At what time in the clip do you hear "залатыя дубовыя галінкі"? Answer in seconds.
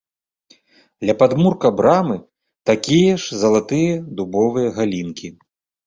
3.45-5.37